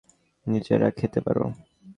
[0.47, 1.45] নিজেরা খেতে পারো?